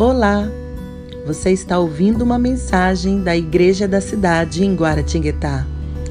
[0.00, 0.44] Olá!
[1.26, 5.66] Você está ouvindo uma mensagem da Igreja da Cidade em Guaratinguetá.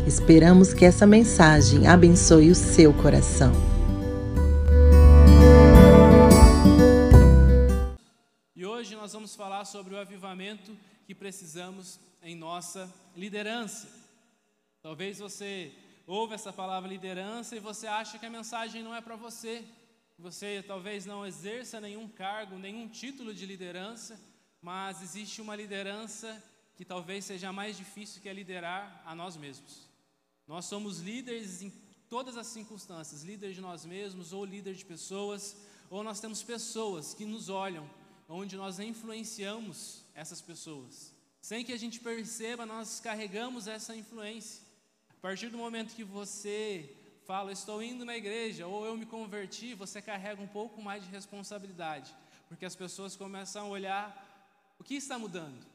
[0.06, 3.54] Esperamos que essa mensagem abençoe o seu coração.
[8.54, 10.76] E hoje nós vamos falar sobre o avivamento
[11.06, 13.88] que precisamos em nossa liderança.
[14.84, 15.72] Talvez você
[16.06, 19.64] ouve essa palavra liderança e você acha que a mensagem não é para você.
[20.20, 24.20] Você talvez não exerça nenhum cargo, nenhum título de liderança,
[24.60, 26.44] mas existe uma liderança
[26.76, 29.88] que talvez seja mais difícil que é liderar a nós mesmos.
[30.48, 31.70] Nós somos líderes em
[32.10, 35.56] todas as circunstâncias, líderes de nós mesmos ou líder de pessoas,
[35.88, 37.88] ou nós temos pessoas que nos olham,
[38.28, 41.14] onde nós influenciamos essas pessoas.
[41.40, 44.64] Sem que a gente perceba, nós carregamos essa influência.
[45.10, 46.97] A partir do momento que você
[47.28, 51.12] fala, estou indo na igreja, ou eu me converti, você carrega um pouco mais de
[51.12, 52.16] responsabilidade,
[52.48, 55.68] porque as pessoas começam a olhar o que está mudando.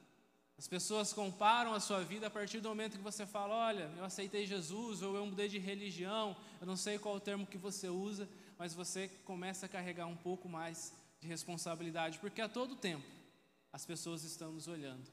[0.57, 4.05] As pessoas comparam a sua vida a partir do momento que você fala: Olha, eu
[4.05, 7.89] aceitei Jesus, ou eu mudei de religião, eu não sei qual o termo que você
[7.89, 13.05] usa, mas você começa a carregar um pouco mais de responsabilidade, porque a todo tempo
[13.73, 15.07] as pessoas estão nos olhando.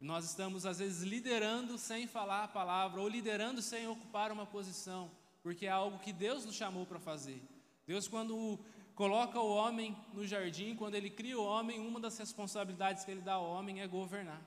[0.00, 5.10] Nós estamos, às vezes, liderando sem falar a palavra, ou liderando sem ocupar uma posição
[5.42, 7.42] porque é algo que Deus nos chamou para fazer.
[7.86, 8.58] Deus, quando
[8.94, 13.20] coloca o homem no jardim, quando ele cria o homem, uma das responsabilidades que ele
[13.20, 14.40] dá ao homem é governar.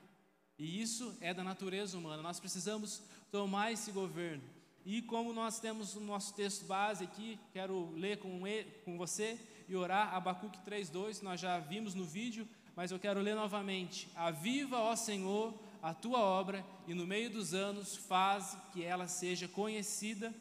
[0.58, 2.22] E isso é da natureza humana.
[2.22, 4.42] Nós precisamos tomar esse governo.
[4.84, 9.38] E como nós temos o nosso texto base aqui, quero ler com, ele, com você
[9.68, 14.08] e orar Abacuque 3:2, nós já vimos no vídeo, mas eu quero ler novamente.
[14.14, 19.48] Aviva, ó Senhor, a tua obra e no meio dos anos faz que ela seja
[19.48, 20.32] conhecida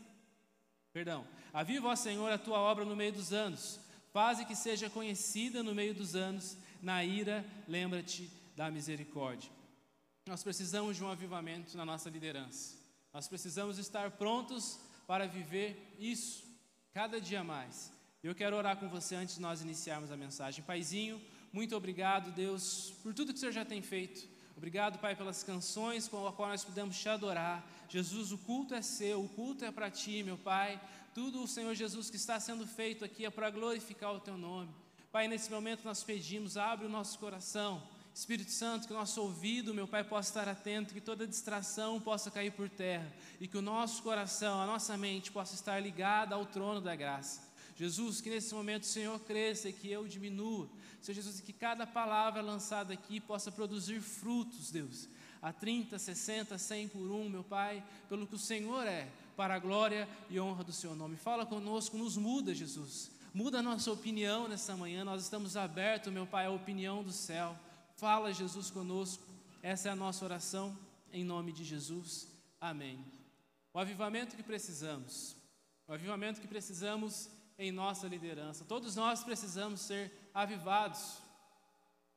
[0.95, 1.27] Perdão.
[1.51, 3.81] Aviva, ó Senhor, a tua obra no meio dos anos.
[4.13, 6.57] Faze que seja conhecida no meio dos anos.
[6.81, 9.51] Na ira, lembra-te da misericórdia.
[10.25, 12.77] Nós precisamos de um avivamento na nossa liderança.
[13.13, 16.45] Nós precisamos estar prontos para viver isso
[16.93, 17.91] cada dia mais.
[18.23, 20.63] Eu quero orar com você antes de nós iniciarmos a mensagem.
[20.63, 21.21] Paizinho,
[21.51, 24.25] muito obrigado, Deus, por tudo que o Senhor já tem feito.
[24.57, 27.61] Obrigado, Pai, pelas canções com as quais nós pudemos te adorar.
[27.89, 30.79] Jesus, o culto é seu, o culto é para ti, meu Pai.
[31.13, 34.73] Tudo o Senhor Jesus que está sendo feito aqui é para glorificar o teu nome.
[35.11, 37.83] Pai, nesse momento nós pedimos, abre o nosso coração.
[38.13, 42.31] Espírito Santo, que o nosso ouvido, meu Pai, possa estar atento, que toda distração possa
[42.31, 43.11] cair por terra
[43.41, 47.41] e que o nosso coração, a nossa mente possa estar ligada ao trono da graça.
[47.75, 50.69] Jesus, que nesse momento o Senhor cresça e que eu diminua.
[51.05, 55.07] Senhor Jesus, que cada palavra lançada aqui possa produzir frutos, Deus,
[55.39, 59.07] a 30, 60, 100 por um, meu Pai, pelo que o Senhor é,
[59.37, 61.15] para a glória e honra do Seu nome.
[61.15, 63.11] Fala conosco, nos muda, Jesus.
[63.31, 67.55] Muda a nossa opinião nessa manhã, nós estamos abertos, meu Pai, à opinião do céu.
[67.97, 69.23] Fala, Jesus, conosco.
[69.61, 70.75] Essa é a nossa oração,
[71.13, 72.27] em nome de Jesus.
[72.59, 73.05] Amém.
[73.71, 75.35] O avivamento que precisamos,
[75.87, 78.65] o avivamento que precisamos em nossa liderança.
[78.65, 81.21] Todos nós precisamos ser avivados.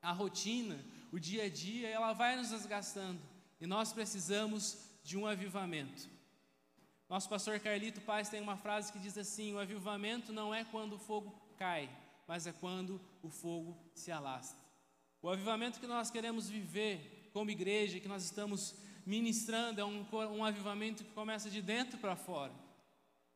[0.01, 0.79] A rotina,
[1.11, 3.21] o dia a dia, ela vai nos desgastando
[3.61, 6.09] e nós precisamos de um avivamento.
[7.09, 10.95] Nosso pastor Carlito Paz tem uma frase que diz assim: o avivamento não é quando
[10.95, 11.91] o fogo cai,
[12.27, 14.59] mas é quando o fogo se alastra.
[15.21, 18.75] O avivamento que nós queremos viver como igreja, que nós estamos
[19.05, 20.07] ministrando, é um,
[20.37, 22.53] um avivamento que começa de dentro para fora.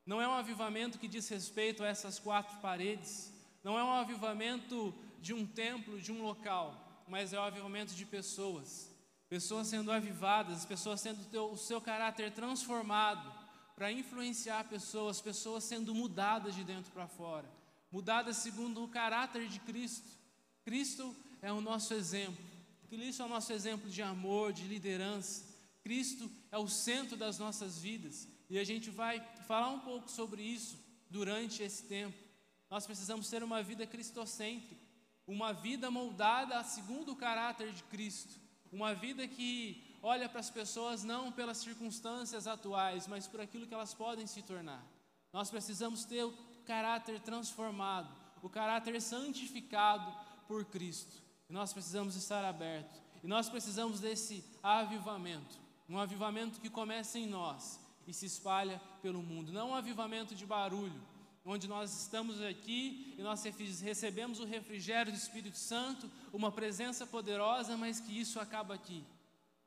[0.05, 3.33] Não é um avivamento que diz respeito a essas quatro paredes,
[3.63, 8.05] não é um avivamento de um templo, de um local, mas é um avivamento de
[8.05, 8.91] pessoas.
[9.29, 11.21] Pessoas sendo avivadas, pessoas tendo
[11.51, 13.33] o seu caráter transformado
[13.77, 17.49] para influenciar pessoas, pessoas sendo mudadas de dentro para fora,
[17.91, 20.09] mudadas segundo o caráter de Cristo.
[20.65, 22.45] Cristo é o nosso exemplo.
[22.89, 25.45] Cristo é o nosso exemplo de amor, de liderança.
[25.83, 28.29] Cristo é o centro das nossas vidas.
[28.51, 29.19] E a gente vai
[29.53, 30.79] falar um pouco sobre isso
[31.11, 32.17] durante esse tempo.
[32.71, 34.83] Nós precisamos ter uma vida cristocêntrica,
[35.27, 38.35] uma vida moldada segundo o caráter de Cristo,
[38.73, 43.75] uma vida que olha para as pessoas não pelas circunstâncias atuais, mas por aquilo que
[43.75, 44.83] elas podem se tornar.
[45.35, 46.33] Nós precisamos ter o
[46.65, 48.09] caráter transformado,
[48.43, 50.11] o caráter santificado
[50.49, 51.15] por Cristo.
[51.51, 52.99] E nós precisamos estar abertos.
[53.23, 59.23] E nós precisamos desse avivamento, um avivamento que começa em nós e se espalha pelo
[59.23, 59.53] mundo.
[59.53, 61.01] Não um avivamento de barulho,
[61.45, 63.43] onde nós estamos aqui e nós
[63.81, 69.05] recebemos o refrigério do Espírito Santo, uma presença poderosa, mas que isso acaba aqui.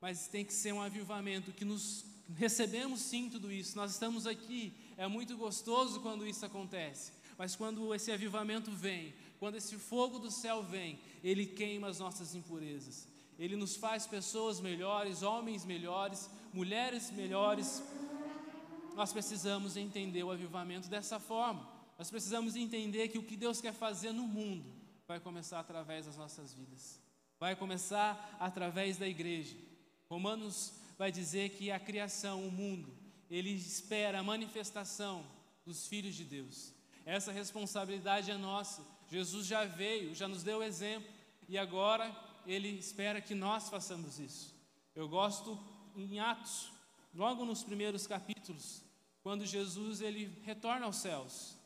[0.00, 2.04] Mas tem que ser um avivamento que nos
[2.34, 3.76] recebemos sim tudo isso.
[3.76, 7.12] Nós estamos aqui, é muito gostoso quando isso acontece.
[7.38, 12.34] mas quando esse avivamento vem, quando esse fogo do céu vem, ele queima as nossas
[12.34, 13.06] impurezas.
[13.38, 17.82] Ele nos faz pessoas melhores, homens melhores, mulheres melhores.
[18.96, 21.68] Nós precisamos entender o avivamento dessa forma.
[21.98, 24.72] Nós precisamos entender que o que Deus quer fazer no mundo
[25.06, 26.98] vai começar através das nossas vidas.
[27.38, 29.54] Vai começar através da igreja.
[30.08, 32.90] Romanos vai dizer que a criação, o mundo,
[33.30, 35.26] ele espera a manifestação
[35.66, 36.72] dos filhos de Deus.
[37.04, 38.82] Essa responsabilidade é nossa.
[39.10, 41.12] Jesus já veio, já nos deu exemplo,
[41.46, 42.10] e agora
[42.46, 44.54] ele espera que nós façamos isso.
[44.94, 45.58] Eu gosto
[45.94, 46.72] em Atos,
[47.14, 48.85] logo nos primeiros capítulos,
[49.26, 51.56] quando Jesus ele retorna aos céus.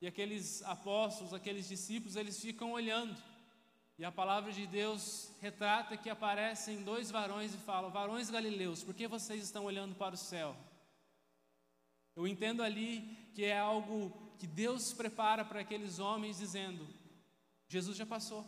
[0.00, 3.20] E aqueles apóstolos, aqueles discípulos, eles ficam olhando.
[3.98, 8.94] E a palavra de Deus retrata que aparecem dois varões e falam: Varões galileus, por
[8.94, 10.54] que vocês estão olhando para o céu?
[12.14, 13.00] Eu entendo ali
[13.34, 16.86] que é algo que Deus prepara para aqueles homens, dizendo:
[17.66, 18.46] Jesus já passou,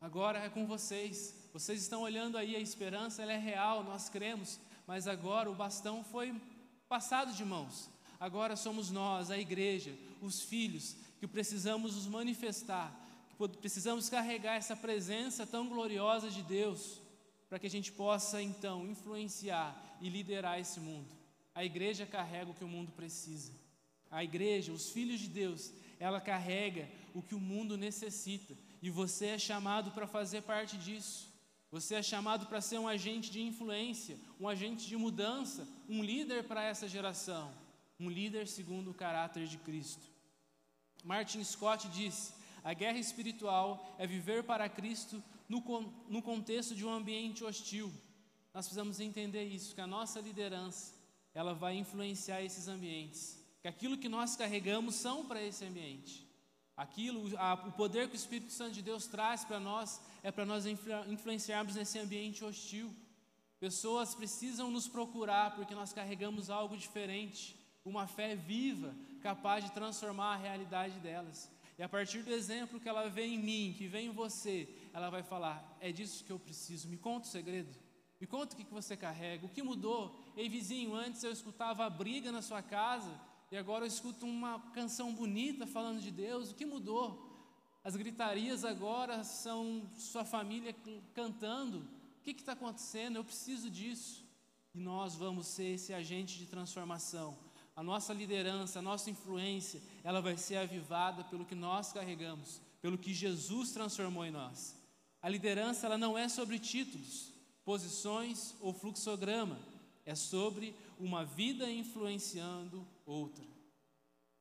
[0.00, 1.50] agora é com vocês.
[1.52, 6.02] Vocês estão olhando aí a esperança, ela é real, nós cremos, mas agora o bastão
[6.02, 6.34] foi
[6.88, 7.97] passado de mãos.
[8.20, 12.92] Agora somos nós, a igreja, os filhos, que precisamos nos manifestar,
[13.28, 17.00] que precisamos carregar essa presença tão gloriosa de Deus,
[17.48, 21.08] para que a gente possa então influenciar e liderar esse mundo.
[21.54, 23.52] A igreja carrega o que o mundo precisa.
[24.10, 28.54] A igreja, os filhos de Deus, ela carrega o que o mundo necessita.
[28.80, 31.28] E você é chamado para fazer parte disso.
[31.70, 36.44] Você é chamado para ser um agente de influência, um agente de mudança, um líder
[36.44, 37.52] para essa geração,
[37.98, 40.06] um líder segundo o caráter de Cristo.
[41.04, 45.60] Martin Scott disse: a guerra espiritual é viver para Cristo no,
[46.08, 47.92] no contexto de um ambiente hostil.
[48.52, 50.94] Nós precisamos entender isso, que a nossa liderança
[51.34, 56.26] ela vai influenciar esses ambientes, que aquilo que nós carregamos são para esse ambiente.
[56.76, 60.46] Aquilo, a, o poder que o Espírito Santo de Deus traz para nós é para
[60.46, 62.94] nós influ, influenciarmos nesse ambiente hostil.
[63.58, 67.57] Pessoas precisam nos procurar porque nós carregamos algo diferente,
[67.88, 71.50] uma fé viva, capaz de transformar a realidade delas.
[71.78, 75.10] E a partir do exemplo que ela vê em mim, que vê em você, ela
[75.10, 76.88] vai falar: é disso que eu preciso.
[76.88, 77.74] Me conta o segredo.
[78.20, 79.46] Me conta o que você carrega.
[79.46, 80.18] O que mudou?
[80.36, 83.10] Ei, vizinho, antes eu escutava a briga na sua casa
[83.50, 86.50] e agora eu escuto uma canção bonita falando de Deus.
[86.50, 87.26] O que mudou?
[87.84, 90.74] As gritarias agora são sua família
[91.14, 91.78] cantando.
[91.78, 93.16] O que está acontecendo?
[93.16, 94.26] Eu preciso disso.
[94.74, 97.38] E nós vamos ser esse agente de transformação.
[97.78, 102.98] A nossa liderança, a nossa influência, ela vai ser avivada pelo que nós carregamos, pelo
[102.98, 104.74] que Jesus transformou em nós.
[105.22, 107.32] A liderança ela não é sobre títulos,
[107.64, 109.60] posições ou fluxograma,
[110.04, 113.44] é sobre uma vida influenciando outra.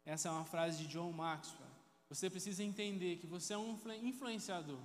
[0.03, 1.69] Essa é uma frase de John Maxwell.
[2.09, 4.79] Você precisa entender que você é um influenciador.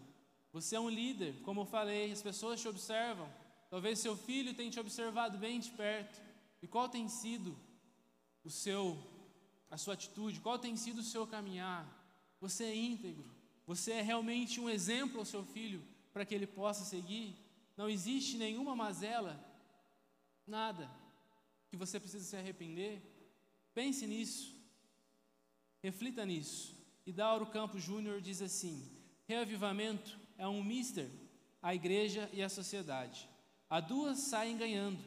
[0.52, 3.30] Você é um líder, como eu falei, as pessoas te observam.
[3.70, 6.20] Talvez seu filho tenha te observado bem de perto.
[6.60, 7.56] E qual tem sido
[8.44, 8.98] o seu
[9.70, 10.40] a sua atitude?
[10.40, 11.86] Qual tem sido o seu caminhar?
[12.40, 13.24] Você é íntegro?
[13.66, 17.34] Você é realmente um exemplo ao seu filho para que ele possa seguir?
[17.76, 19.42] Não existe nenhuma mazela,
[20.46, 20.90] nada
[21.70, 23.00] que você precisa se arrepender.
[23.72, 24.54] Pense nisso,
[25.82, 26.76] reflita nisso.
[27.06, 28.86] E Dauro Campos Júnior diz assim:
[29.26, 31.08] reavivamento é um mister,
[31.62, 33.26] a igreja e a sociedade.
[33.70, 35.02] A duas saem ganhando.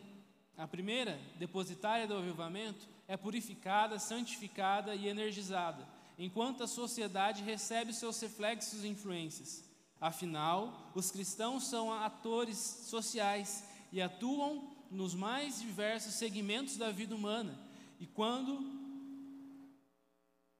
[0.58, 8.20] A primeira, depositária do avivamento, é purificada, santificada e energizada, enquanto a sociedade recebe seus
[8.20, 9.64] reflexos e influências.
[10.00, 17.58] Afinal, os cristãos são atores sociais e atuam nos mais diversos segmentos da vida humana.
[18.00, 18.86] E quando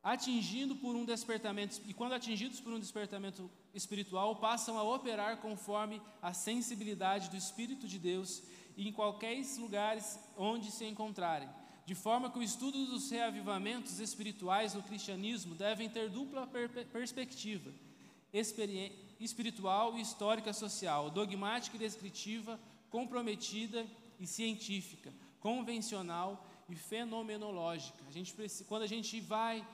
[0.06, 6.00] atingindo por um despertamento e quando atingidos por um despertamento espiritual, passam a operar conforme
[6.22, 8.44] a sensibilidade do espírito de Deus
[8.78, 11.50] em qualquer lugares onde se encontrarem.
[11.86, 17.72] De forma que o estudo dos reavivamentos espirituais no cristianismo devem ter dupla per perspectiva:
[19.20, 23.86] espiritual e histórica social, dogmática e descritiva, comprometida
[24.20, 28.04] e científica, convencional e fenomenológica.
[28.08, 28.34] A gente,
[28.68, 29.66] quando a gente vai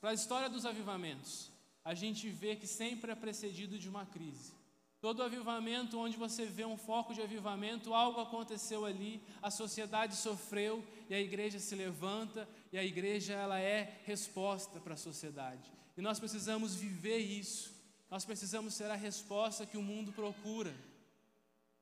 [0.00, 1.48] para a história dos avivamentos,
[1.84, 4.57] a gente vê que sempre é precedido de uma crise.
[5.00, 10.84] Todo avivamento, onde você vê um foco de avivamento, algo aconteceu ali, a sociedade sofreu
[11.08, 15.70] e a igreja se levanta e a igreja ela é resposta para a sociedade.
[15.96, 17.72] E nós precisamos viver isso.
[18.10, 20.74] Nós precisamos ser a resposta que o mundo procura.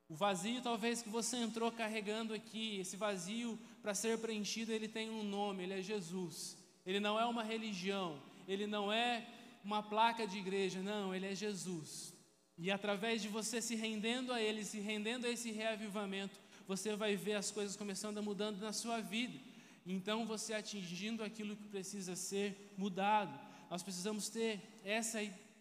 [0.09, 5.11] O vazio, talvez, que você entrou carregando aqui, esse vazio, para ser preenchido, ele tem
[5.11, 6.57] um nome, ele é Jesus.
[6.85, 9.27] Ele não é uma religião, ele não é
[9.65, 12.16] uma placa de igreja, não, ele é Jesus.
[12.59, 17.15] E através de você se rendendo a ele, se rendendo a esse reavivamento, você vai
[17.15, 19.39] ver as coisas começando a mudando na sua vida.
[19.87, 23.39] Então você atingindo aquilo que precisa ser mudado.
[23.71, 25.19] Nós precisamos ter essa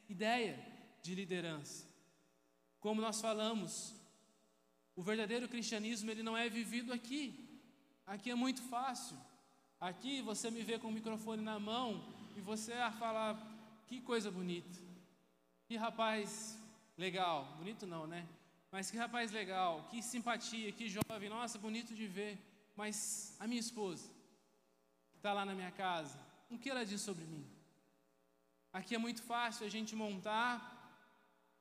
[0.10, 0.58] ideia
[1.02, 1.86] de liderança.
[2.80, 3.94] Como nós falamos,
[4.96, 7.62] o verdadeiro cristianismo ele não é vivido aqui.
[8.06, 9.18] Aqui é muito fácil.
[9.80, 12.04] Aqui você me vê com o microfone na mão
[12.38, 13.36] e você a falar
[13.86, 14.80] que coisa bonita.
[15.68, 16.58] Que rapaz
[16.98, 17.56] legal.
[17.58, 18.28] Bonito não, né?
[18.72, 21.30] Mas que rapaz legal, que simpatia, que jovem.
[21.30, 22.38] Nossa, bonito de ver.
[22.76, 24.10] Mas a minha esposa,
[25.12, 27.46] que está lá na minha casa, o que ela diz sobre mim?
[28.74, 30.52] Aqui é muito fácil a gente montar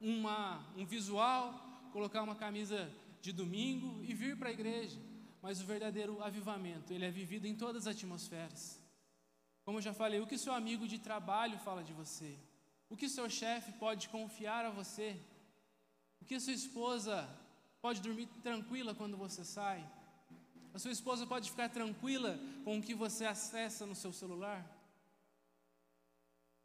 [0.01, 1.55] uma, um visual,
[1.93, 4.99] colocar uma camisa de domingo e vir para a igreja.
[5.41, 8.83] Mas o verdadeiro avivamento, ele é vivido em todas as atmosferas.
[9.65, 12.37] Como eu já falei, o que seu amigo de trabalho fala de você?
[12.89, 15.21] O que seu chefe pode confiar a você?
[16.21, 17.29] O que sua esposa
[17.81, 19.85] pode dormir tranquila quando você sai?
[20.73, 24.65] A sua esposa pode ficar tranquila com o que você acessa no seu celular?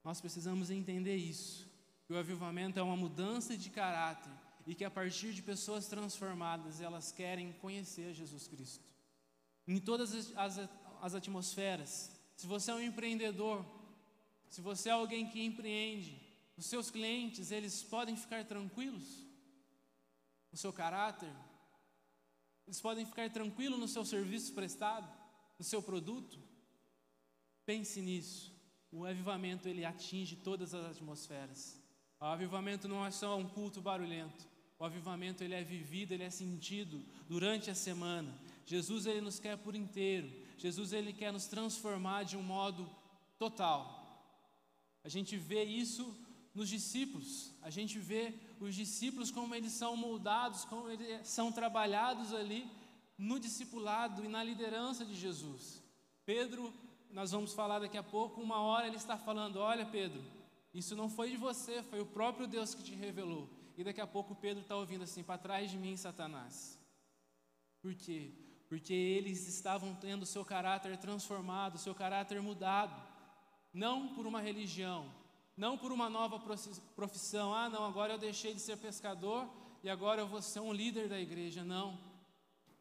[0.04, 1.68] Nós precisamos entender isso.
[2.06, 4.32] Que o avivamento é uma mudança de caráter
[4.66, 8.84] e que a partir de pessoas transformadas elas querem conhecer Jesus Cristo.
[9.68, 10.70] Em todas as, as,
[11.02, 13.64] as atmosferas, se você é um empreendedor,
[14.50, 16.20] se você é alguém que empreende,
[16.58, 19.26] os seus clientes, eles podem ficar tranquilos
[20.52, 21.32] no seu caráter,
[22.66, 25.10] eles podem ficar tranquilos no seu serviço prestado,
[25.58, 26.40] no seu produto.
[27.66, 28.54] Pense nisso.
[28.92, 31.80] O avivamento ele atinge todas as atmosferas.
[32.20, 34.48] O avivamento não é só um culto barulhento.
[34.78, 38.34] O avivamento ele é vivido, ele é sentido durante a semana.
[38.66, 40.32] Jesus ele nos quer por inteiro.
[40.58, 42.90] Jesus ele quer nos transformar de um modo
[43.38, 43.99] total.
[45.10, 46.16] A gente vê isso
[46.54, 47.52] nos discípulos.
[47.64, 52.70] A gente vê os discípulos como eles são moldados, como eles são trabalhados ali
[53.18, 55.82] no discipulado e na liderança de Jesus.
[56.28, 56.72] Pedro,
[57.10, 60.22] nós vamos falar daqui a pouco, uma hora ele está falando: "Olha, Pedro,
[60.76, 63.50] isso não foi de você, foi o próprio Deus que te revelou.
[63.76, 66.80] E daqui a pouco Pedro está ouvindo assim: para trás de mim, Satanás.
[67.82, 68.32] Por quê?
[68.68, 73.09] Porque eles estavam tendo seu caráter transformado, seu caráter mudado.
[73.74, 75.12] Não por uma religião,
[75.56, 76.40] não por uma nova
[76.96, 77.54] profissão.
[77.54, 79.48] Ah, não, agora eu deixei de ser pescador
[79.84, 81.64] e agora eu vou ser um líder da igreja.
[81.64, 82.00] Não.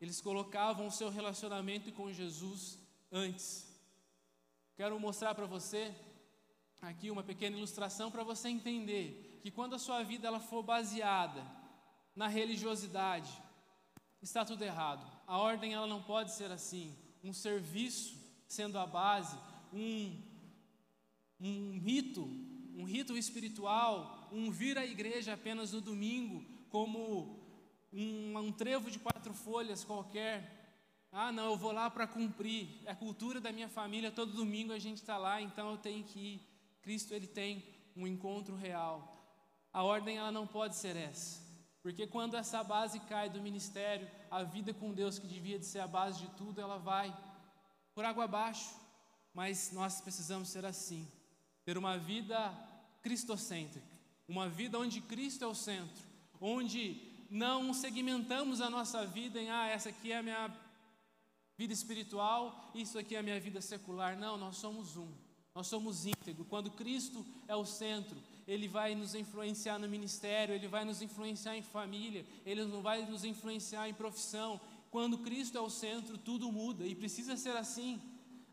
[0.00, 2.78] Eles colocavam o seu relacionamento com Jesus
[3.11, 3.66] antes.
[4.76, 5.92] Quero mostrar para você
[6.80, 11.45] aqui uma pequena ilustração para você entender que quando a sua vida ela for baseada
[12.14, 13.30] na religiosidade,
[14.23, 15.04] está tudo errado.
[15.26, 16.97] A ordem ela não pode ser assim.
[17.23, 18.16] Um serviço
[18.47, 19.37] sendo a base,
[19.73, 20.23] um,
[21.40, 22.23] um rito,
[22.75, 27.38] um rito espiritual, um vir à igreja apenas no domingo, como
[27.92, 30.57] um, um trevo de quatro folhas qualquer.
[31.11, 32.68] Ah, não, eu vou lá para cumprir.
[32.85, 36.04] É a cultura da minha família, todo domingo a gente está lá, então eu tenho
[36.04, 36.49] que ir.
[36.83, 37.64] Cristo ele tem
[37.97, 39.16] um encontro real.
[39.73, 41.47] A ordem ela não pode ser essa.
[41.83, 45.80] Porque quando essa base cai do ministério, a vida com Deus, que devia de ser
[45.80, 47.16] a base de tudo, ela vai
[47.95, 48.75] por água abaixo.
[49.33, 51.11] Mas nós precisamos ser assim,
[51.69, 52.51] ter uma vida
[53.03, 53.87] cristocêntrica,
[54.27, 56.03] uma vida onde Cristo é o centro,
[56.41, 56.99] onde
[57.29, 60.51] não segmentamos a nossa vida em, ah, essa aqui é a minha
[61.59, 64.17] vida espiritual, isso aqui é a minha vida secular.
[64.17, 65.13] Não, nós somos um,
[65.55, 66.47] nós somos íntegro.
[66.47, 71.55] Quando Cristo é o centro, ele vai nos influenciar no ministério, Ele vai nos influenciar
[71.55, 74.59] em família, Ele não vai nos influenciar em profissão.
[74.91, 78.01] Quando Cristo é o centro, tudo muda e precisa ser assim.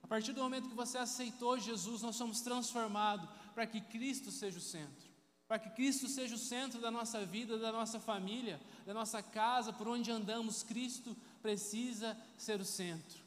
[0.05, 4.59] A partir do momento que você aceitou Jesus, nós somos transformados para que Cristo seja
[4.59, 5.09] o centro,
[5.47, 9.73] para que Cristo seja o centro da nossa vida, da nossa família, da nossa casa,
[9.73, 10.61] por onde andamos.
[10.61, 13.17] Cristo precisa ser o centro.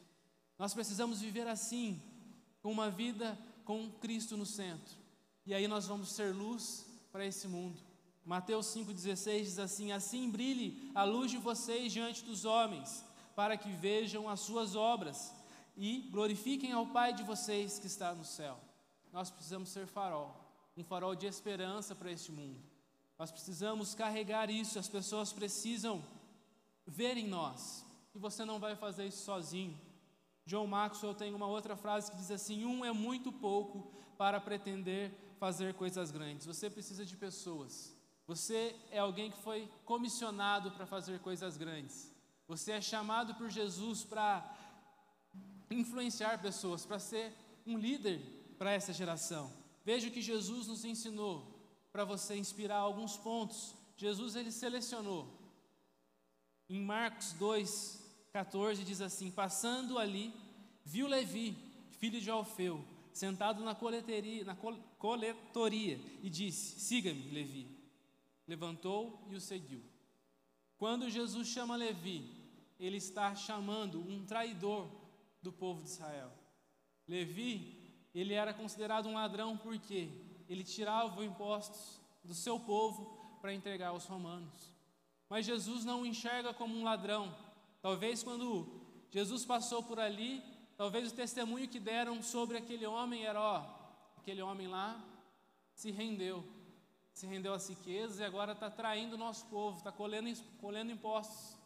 [0.57, 2.01] Nós precisamos viver assim,
[2.63, 4.97] com uma vida com Cristo no centro.
[5.45, 7.77] E aí nós vamos ser luz para esse mundo.
[8.25, 13.05] Mateus 5,16 diz assim: Assim brilhe a luz de vocês diante dos homens,
[13.35, 15.37] para que vejam as suas obras
[15.79, 18.59] e glorifiquem ao Pai de vocês que está no céu.
[19.13, 20.35] Nós precisamos ser farol,
[20.77, 22.61] um farol de esperança para este mundo.
[23.17, 26.05] Nós precisamos carregar isso, as pessoas precisam
[26.85, 27.87] ver em nós.
[28.13, 29.79] E você não vai fazer isso sozinho.
[30.45, 35.13] John Maxwell tem uma outra frase que diz assim: Um é muito pouco para pretender
[35.39, 36.45] fazer coisas grandes.
[36.45, 37.97] Você precisa de pessoas.
[38.27, 42.13] Você é alguém que foi comissionado para fazer coisas grandes.
[42.49, 44.41] Você é chamado por Jesus para
[45.71, 47.33] influenciar pessoas, para ser
[47.67, 48.21] um líder
[48.59, 49.53] para essa geração.
[49.85, 51.59] veja o que Jesus nos ensinou
[51.93, 53.75] para você inspirar alguns pontos.
[53.97, 55.29] Jesus ele selecionou.
[56.69, 60.33] Em Marcos 2, 14 diz assim: Passando ali,
[60.85, 61.57] viu Levi,
[61.99, 63.77] filho de Alfeu, sentado na
[64.45, 64.57] na
[64.99, 67.67] coletoria e disse: Siga-me, Levi.
[68.47, 69.83] Levantou e o seguiu.
[70.79, 72.31] Quando Jesus chama Levi,
[72.79, 74.89] ele está chamando um traidor
[75.43, 76.33] do povo de Israel.
[77.07, 77.79] Levi,
[78.15, 80.11] ele era considerado um ladrão porque
[80.49, 84.75] ele tirava os impostos do seu povo para entregar aos romanos.
[85.29, 87.35] Mas Jesus não o enxerga como um ladrão.
[87.81, 88.81] Talvez quando
[89.11, 90.43] Jesus passou por ali,
[90.77, 93.65] talvez o testemunho que deram sobre aquele homem era, ó,
[94.17, 95.03] aquele homem lá
[95.75, 96.45] se rendeu,
[97.13, 100.31] se rendeu às riquezas e agora está traindo o nosso povo, está colhendo,
[100.61, 101.58] colhendo impostos.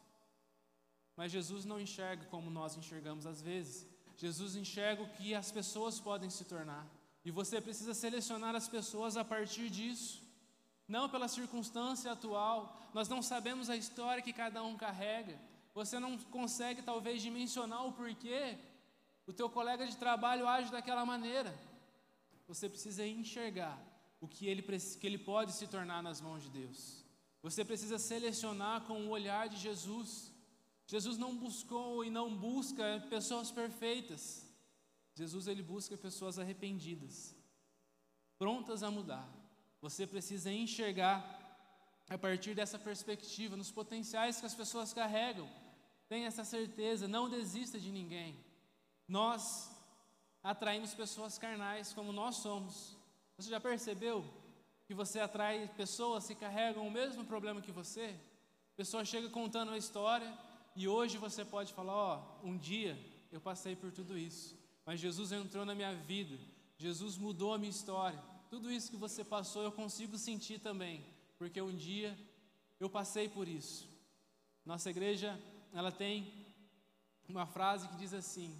[1.16, 3.87] Mas Jesus não enxerga como nós enxergamos às vezes.
[4.16, 6.87] Jesus enxerga o que as pessoas podem se tornar.
[7.25, 10.23] E você precisa selecionar as pessoas a partir disso.
[10.88, 12.81] Não pela circunstância atual.
[12.92, 15.38] Nós não sabemos a história que cada um carrega.
[15.75, 18.59] Você não consegue talvez dimensionar o porquê
[19.26, 21.54] o teu colega de trabalho age daquela maneira.
[22.49, 23.78] Você precisa enxergar
[24.21, 27.04] o que ele, que ele pode se tornar nas mãos de Deus.
[27.42, 30.32] Você precisa selecionar com o olhar de Jesus.
[30.87, 34.47] Jesus não buscou e não busca pessoas perfeitas.
[35.15, 37.35] Jesus ele busca pessoas arrependidas,
[38.39, 39.29] prontas a mudar.
[39.81, 41.43] Você precisa enxergar
[42.09, 45.49] a partir dessa perspectiva nos potenciais que as pessoas carregam.
[46.09, 48.37] Tenha essa certeza, não desista de ninguém.
[49.09, 49.71] Nós
[50.43, 52.97] atraímos pessoas carnais como nós somos.
[53.37, 54.25] Você já percebeu
[54.87, 58.15] que você atrai pessoas que carregam o mesmo problema que você?
[58.75, 60.31] A pessoa chega contando uma história
[60.75, 62.99] e hoje você pode falar: Ó, oh, um dia
[63.31, 66.38] eu passei por tudo isso, mas Jesus entrou na minha vida,
[66.79, 68.23] Jesus mudou a minha história.
[68.49, 71.05] Tudo isso que você passou eu consigo sentir também,
[71.38, 72.19] porque um dia
[72.79, 73.88] eu passei por isso.
[74.64, 75.40] Nossa igreja,
[75.73, 76.46] ela tem
[77.29, 78.55] uma frase que diz assim: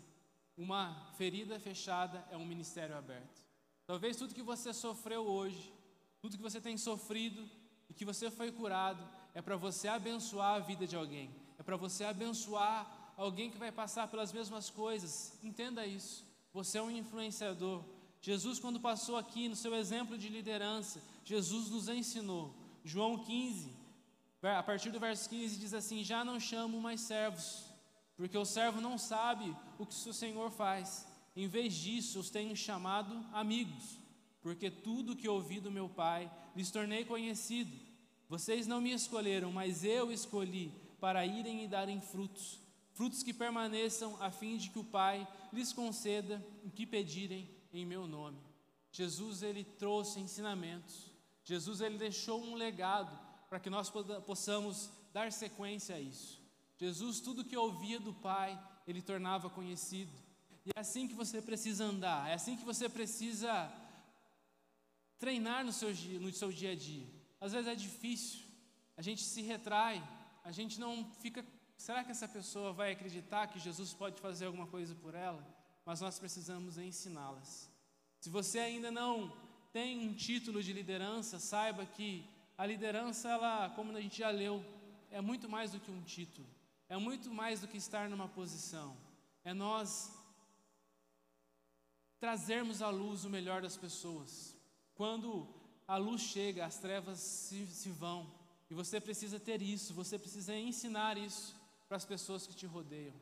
[0.57, 3.43] uma ferida fechada é um ministério aberto.
[3.87, 5.73] Talvez tudo que você sofreu hoje,
[6.21, 7.49] tudo que você tem sofrido
[7.89, 11.77] e que você foi curado, é para você abençoar a vida de alguém é para
[11.77, 15.33] você abençoar alguém que vai passar pelas mesmas coisas.
[15.45, 16.27] Entenda isso.
[16.53, 17.85] Você é um influenciador.
[18.21, 22.53] Jesus, quando passou aqui no seu exemplo de liderança, Jesus nos ensinou.
[22.85, 23.73] João 15,
[24.43, 27.65] a partir do verso 15, diz assim: Já não chamo mais servos,
[28.17, 31.07] porque o servo não sabe o que seu senhor faz.
[31.37, 33.99] Em vez disso, os tenho chamado amigos,
[34.41, 37.73] porque tudo que ouvi do meu Pai lhes tornei conhecido.
[38.29, 42.61] Vocês não me escolheram, mas eu escolhi para irem e darem frutos,
[42.93, 47.85] frutos que permaneçam, a fim de que o Pai lhes conceda o que pedirem em
[47.85, 48.39] meu nome.
[48.93, 51.11] Jesus ele trouxe ensinamentos.
[51.45, 53.91] Jesus ele deixou um legado para que nós
[54.25, 56.41] possamos dar sequência a isso.
[56.79, 60.13] Jesus tudo que ouvia do Pai, ele tornava conhecido.
[60.65, 63.73] E é assim que você precisa andar, é assim que você precisa
[65.19, 65.89] treinar no seu,
[66.21, 67.09] no seu dia a dia.
[67.41, 68.43] Às vezes é difícil,
[68.97, 70.01] a gente se retrai,
[70.43, 71.45] a gente não fica,
[71.77, 75.45] será que essa pessoa vai acreditar que Jesus pode fazer alguma coisa por ela?
[75.85, 77.71] Mas nós precisamos ensiná-las.
[78.21, 79.33] Se você ainda não
[79.73, 82.25] tem um título de liderança, saiba que
[82.57, 84.65] a liderança, ela, como a gente já leu,
[85.11, 86.47] é muito mais do que um título.
[86.89, 88.97] É muito mais do que estar numa posição.
[89.45, 90.13] É nós
[92.21, 94.57] trazermos à luz o melhor das pessoas.
[94.95, 95.49] Quando
[95.89, 98.31] a luz chega, as trevas se, se vão.
[98.73, 101.55] E você precisa ter isso, você precisa ensinar isso
[101.87, 103.13] para as pessoas que te rodeiam.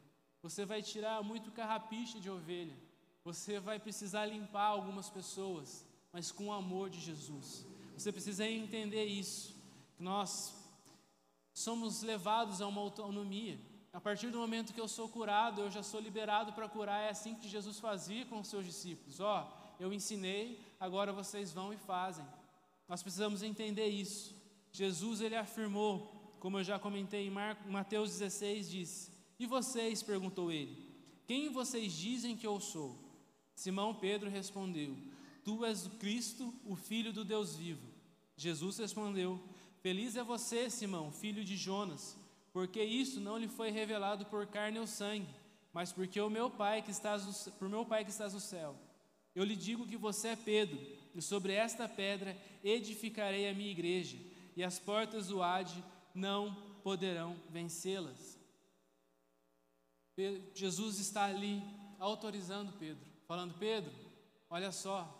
[0.45, 2.77] Você vai tirar muito carrapiche de ovelha.
[3.25, 7.67] Você vai precisar limpar algumas pessoas, mas com o amor de Jesus.
[7.97, 9.57] Você precisa entender isso.
[9.97, 10.55] Que nós
[11.53, 13.59] somos levados a uma autonomia.
[13.93, 17.01] A partir do momento que eu sou curado, eu já sou liberado para curar.
[17.01, 19.19] É assim que Jesus fazia com os seus discípulos.
[19.19, 22.25] Ó, oh, eu ensinei, agora vocês vão e fazem.
[22.87, 24.39] Nós precisamos entender isso.
[24.73, 27.31] Jesus ele afirmou, como eu já comentei em
[27.71, 30.03] Mateus 16, disse: E vocês?
[30.03, 30.77] perguntou ele:
[31.27, 32.99] Quem vocês dizem que eu sou?
[33.55, 34.97] Simão Pedro respondeu:
[35.45, 37.87] Tu és o Cristo, o Filho do Deus vivo.
[38.37, 39.41] Jesus respondeu:
[39.83, 42.17] Feliz é você, Simão, filho de Jonas,
[42.53, 45.29] porque isso não lhe foi revelado por carne ou sangue,
[45.73, 48.77] mas porque o meu Pai que estás no, por meu Pai que estás no céu.
[49.35, 50.79] Eu lhe digo que você é Pedro,
[51.15, 54.17] e sobre esta pedra edificarei a minha igreja
[54.57, 55.85] e as portas do Hade
[56.15, 58.39] não poderão vencê-las.
[60.55, 61.63] Jesus está ali
[61.99, 63.93] autorizando Pedro, falando: Pedro,
[64.49, 65.17] olha só,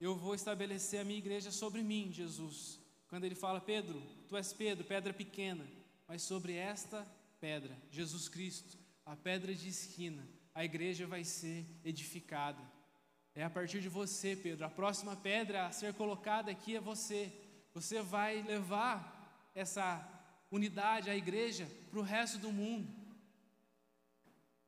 [0.00, 2.80] eu vou estabelecer a minha igreja sobre mim, Jesus.
[3.08, 5.66] Quando ele fala, Pedro, tu és Pedro, pedra pequena,
[6.06, 7.06] mas sobre esta
[7.40, 12.60] pedra, Jesus Cristo, a pedra de esquina, a igreja vai ser edificada.
[13.34, 14.66] É a partir de você, Pedro.
[14.66, 17.32] A próxima pedra a ser colocada aqui é você.
[17.80, 20.06] Você vai levar essa
[20.50, 22.88] unidade, a igreja, para o resto do mundo.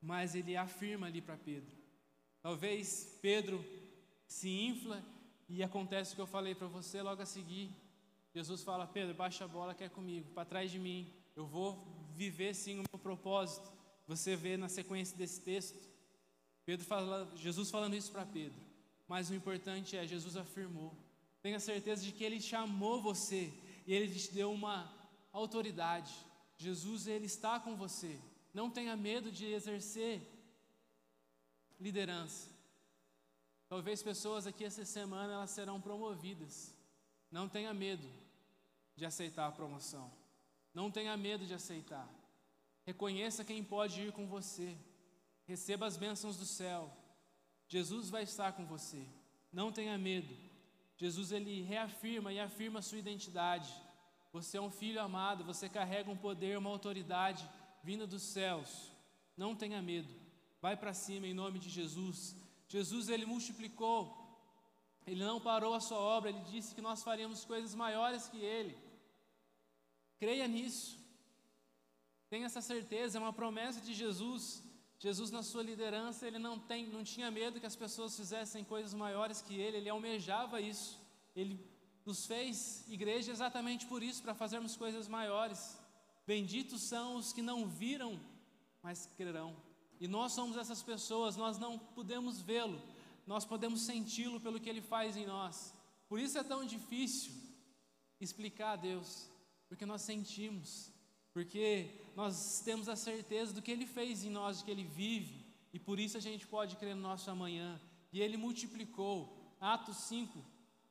[0.00, 1.76] Mas ele afirma ali para Pedro.
[2.40, 3.64] Talvez Pedro
[4.26, 5.04] se infla
[5.48, 7.70] e acontece o que eu falei para você logo a seguir.
[8.32, 11.12] Jesus fala: Pedro, baixa a bola, quer comigo, para trás de mim.
[11.34, 13.70] Eu vou viver sim o meu propósito.
[14.06, 15.78] Você vê na sequência desse texto,
[16.64, 18.60] Pedro fala, Jesus falando isso para Pedro.
[19.08, 20.94] Mas o importante é, Jesus afirmou.
[21.42, 23.52] Tenha certeza de que Ele chamou você
[23.86, 24.92] e Ele te deu uma
[25.32, 26.14] autoridade.
[26.56, 28.18] Jesus, Ele está com você.
[28.52, 30.20] Não tenha medo de exercer
[31.78, 32.50] liderança.
[33.68, 36.74] Talvez pessoas aqui essa semana elas serão promovidas.
[37.30, 38.06] Não tenha medo
[38.96, 40.10] de aceitar a promoção.
[40.74, 42.08] Não tenha medo de aceitar.
[42.84, 44.76] Reconheça quem pode ir com você.
[45.46, 46.92] Receba as bênçãos do céu.
[47.68, 49.06] Jesus vai estar com você.
[49.52, 50.49] Não tenha medo.
[51.00, 53.72] Jesus ele reafirma e afirma a sua identidade.
[54.34, 57.48] Você é um filho amado, você carrega um poder, uma autoridade
[57.82, 58.92] vinda dos céus.
[59.34, 60.12] Não tenha medo.
[60.60, 62.36] Vai para cima em nome de Jesus.
[62.68, 63.98] Jesus ele multiplicou,
[65.06, 68.76] ele não parou a sua obra, ele disse que nós faríamos coisas maiores que ele.
[70.18, 70.98] Creia nisso.
[72.28, 74.62] Tenha essa certeza, é uma promessa de Jesus.
[75.00, 78.92] Jesus na sua liderança, ele não tem, não tinha medo que as pessoas fizessem coisas
[78.92, 81.00] maiores que ele, ele almejava isso.
[81.34, 81.58] Ele
[82.04, 85.78] nos fez igreja exatamente por isso, para fazermos coisas maiores.
[86.26, 88.20] Benditos são os que não viram,
[88.82, 89.56] mas crerão.
[89.98, 92.78] E nós somos essas pessoas, nós não podemos vê-lo,
[93.26, 95.74] nós podemos senti-lo pelo que ele faz em nós.
[96.10, 97.32] Por isso é tão difícil
[98.20, 99.30] explicar a Deus,
[99.66, 100.92] porque nós sentimos,
[101.32, 105.44] porque nós temos a certeza do que ele fez em nós, de que ele vive,
[105.72, 107.80] e por isso a gente pode crer no nosso amanhã.
[108.12, 109.36] E ele multiplicou.
[109.60, 110.42] Atos 5,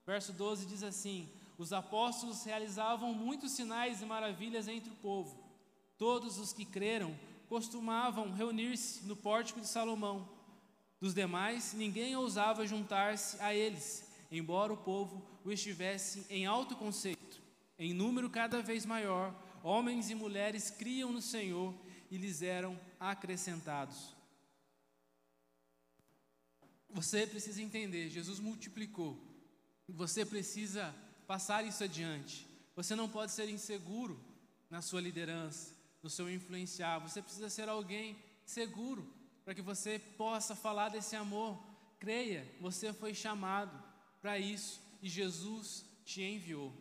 [0.05, 5.37] verso 12 diz assim: Os apóstolos realizavam muitos sinais e maravilhas entre o povo.
[5.97, 7.17] Todos os que creram
[7.49, 10.29] costumavam reunir-se no pórtico de Salomão.
[11.01, 17.41] Dos demais, ninguém ousava juntar-se a eles, embora o povo o estivesse em alto conceito.
[17.77, 21.73] Em número cada vez maior, homens e mulheres criam no Senhor
[22.09, 24.15] e lhes eram acrescentados.
[26.89, 29.17] Você precisa entender, Jesus multiplicou.
[29.87, 30.95] Você precisa
[31.27, 32.47] passar isso adiante.
[32.75, 34.19] Você não pode ser inseguro
[34.69, 36.99] na sua liderança no seu influenciar.
[36.99, 39.07] Você precisa ser alguém seguro
[39.43, 41.61] para que você possa falar desse amor.
[41.99, 43.77] Creia, você foi chamado
[44.21, 46.73] para isso e Jesus te enviou.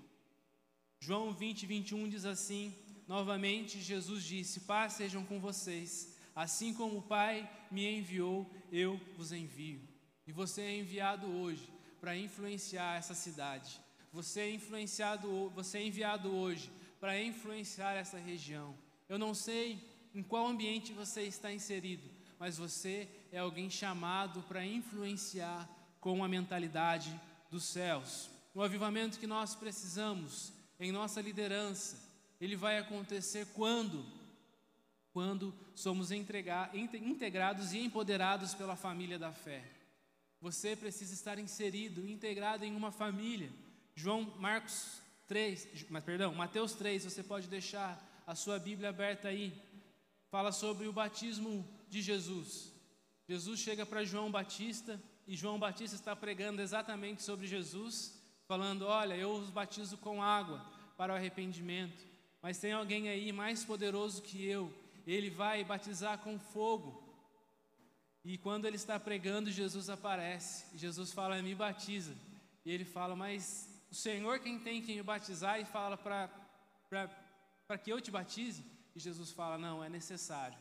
[1.00, 2.74] João 20, 21 diz assim:
[3.06, 6.16] Novamente, Jesus disse: Paz sejam com vocês.
[6.34, 9.80] Assim como o Pai me enviou, eu vos envio.
[10.26, 11.68] E você é enviado hoje
[12.00, 13.80] para influenciar essa cidade.
[14.12, 18.74] Você é influenciado, você é enviado hoje para influenciar essa região.
[19.08, 19.82] Eu não sei
[20.14, 22.08] em qual ambiente você está inserido,
[22.38, 25.68] mas você é alguém chamado para influenciar
[26.00, 27.18] com a mentalidade
[27.50, 28.30] dos céus.
[28.54, 31.96] O avivamento que nós precisamos em nossa liderança,
[32.40, 34.04] ele vai acontecer quando?
[35.12, 39.64] Quando somos entregar, integrados e empoderados pela família da fé.
[40.40, 43.50] Você precisa estar inserido, integrado em uma família.
[43.94, 49.52] João Marcos 3, mas perdão, Mateus 3, você pode deixar a sua Bíblia aberta aí,
[50.30, 52.72] fala sobre o batismo de Jesus.
[53.26, 58.17] Jesus chega para João Batista e João Batista está pregando exatamente sobre Jesus,
[58.48, 60.64] falando: Olha, eu os batizo com água
[60.96, 62.02] para o arrependimento,
[62.42, 64.72] mas tem alguém aí mais poderoso que eu,
[65.06, 67.04] ele vai batizar com fogo.
[68.24, 70.64] E quando ele está pregando, Jesus aparece.
[70.76, 72.14] Jesus fala: Me batiza.
[72.64, 75.60] E ele fala: Mas o Senhor quem tem que me batizar?
[75.60, 76.30] E fala para
[77.66, 78.64] para que eu te batize?
[78.96, 80.58] E Jesus fala: Não, é necessário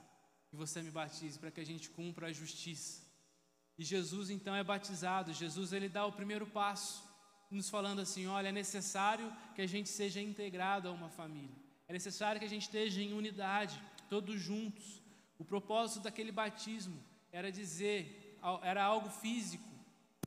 [0.50, 3.02] que você me batize para que a gente cumpra a justiça.
[3.78, 5.34] E Jesus então é batizado.
[5.34, 7.04] Jesus ele dá o primeiro passo,
[7.50, 11.56] nos falando assim: Olha, é necessário que a gente seja integrado a uma família.
[11.88, 15.02] É necessário que a gente esteja em unidade, todos juntos.
[15.40, 19.64] O propósito daquele batismo era dizer, era algo físico,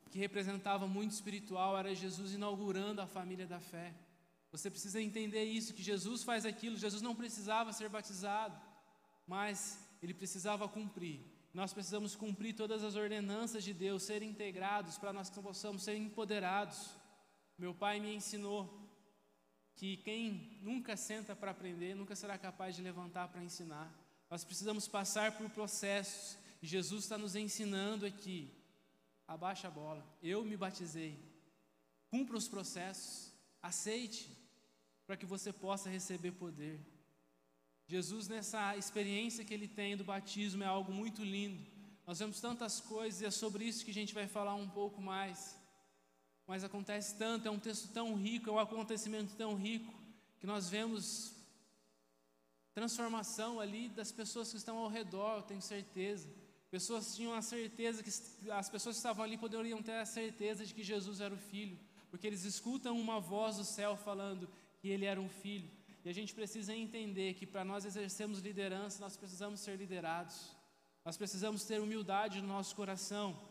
[0.09, 3.93] que representava muito espiritual, era Jesus inaugurando a família da fé.
[4.51, 8.59] Você precisa entender isso, que Jesus faz aquilo, Jesus não precisava ser batizado,
[9.25, 11.21] mas ele precisava cumprir.
[11.53, 15.95] Nós precisamos cumprir todas as ordenanças de Deus, ser integrados para nós que possamos ser
[15.95, 16.97] empoderados.
[17.61, 18.67] Meu pai me ensinou
[19.75, 23.87] que quem nunca senta para aprender, nunca será capaz de levantar para ensinar.
[24.31, 26.39] Nós precisamos passar por processos.
[26.59, 28.51] Jesus está nos ensinando aqui.
[29.27, 30.03] Abaixa a bola.
[30.23, 31.19] Eu me batizei.
[32.09, 33.31] Cumpra os processos.
[33.61, 34.35] Aceite
[35.05, 36.79] para que você possa receber poder.
[37.85, 41.63] Jesus, nessa experiência que ele tem do batismo, é algo muito lindo.
[42.07, 44.99] Nós vemos tantas coisas e é sobre isso que a gente vai falar um pouco
[44.99, 45.60] mais.
[46.51, 49.93] Mas acontece tanto, é um texto tão rico, é um acontecimento tão rico,
[50.37, 51.33] que nós vemos
[52.73, 56.27] transformação ali das pessoas que estão ao redor, eu tenho certeza.
[56.69, 58.11] Pessoas tinham a certeza que
[58.51, 61.79] as pessoas que estavam ali poderiam ter a certeza de que Jesus era o filho,
[62.09, 64.49] porque eles escutam uma voz do céu falando
[64.81, 65.71] que ele era um filho.
[66.03, 70.53] E a gente precisa entender que para nós exercermos liderança, nós precisamos ser liderados.
[71.05, 73.41] Nós precisamos ter humildade no nosso coração,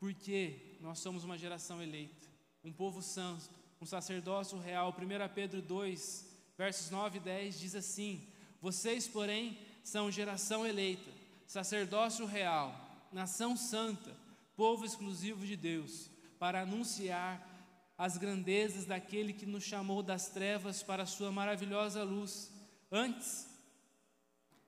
[0.00, 2.26] porque nós somos uma geração eleita,
[2.62, 4.94] um povo santo, um sacerdócio real.
[4.96, 8.26] 1 Pedro 2, versos 9 e 10 diz assim:
[8.60, 11.10] Vocês, porém, são geração eleita,
[11.46, 12.74] sacerdócio real,
[13.12, 14.16] nação santa,
[14.56, 17.54] povo exclusivo de Deus, para anunciar
[17.98, 22.52] as grandezas daquele que nos chamou das trevas para a sua maravilhosa luz.
[22.90, 23.48] Antes,